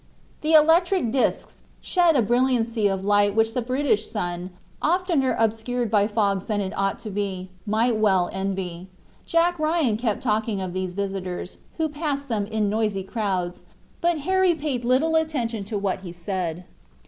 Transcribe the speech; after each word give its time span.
The 0.41 0.53
electric 0.53 1.11
discs 1.11 1.61
shed 1.79 2.15
a 2.15 2.23
brilliancy 2.23 2.87
of 2.87 3.05
light 3.05 3.35
which 3.35 3.53
the 3.53 3.61
British 3.61 4.07
sun, 4.09 4.49
oftener 4.81 5.35
obscured 5.37 5.91
by 5.91 6.07
fogs 6.07 6.47
than 6.47 6.59
it 6.59 6.75
ought 6.75 6.97
to 7.01 7.11
be, 7.11 7.51
might 7.67 7.97
well 7.97 8.27
envy. 8.33 8.87
Jack 9.27 9.59
Ryan 9.59 9.97
kept 9.97 10.23
talking 10.23 10.59
of 10.59 10.73
these 10.73 10.93
visitors, 10.93 11.59
who 11.77 11.87
passed 11.87 12.29
them 12.29 12.47
in 12.47 12.67
noisy 12.67 13.03
crowds, 13.03 13.63
but 14.01 14.17
Harry 14.21 14.55
paid 14.55 14.81
very 14.81 14.89
little 14.95 15.15
attention 15.17 15.63
to 15.65 15.77
what 15.77 15.99
he 15.99 16.11
said. 16.11 16.63